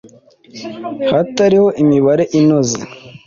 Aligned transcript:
hatariho 1.09 1.67
imibare 1.83 2.23
inoze 2.39 2.79